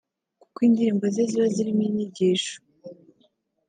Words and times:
kuko 0.41 0.57
indirimbo 0.67 1.05
ze 1.13 1.23
ziba 1.29 1.47
zirimo 1.55 1.81
inyigisho 1.89 2.55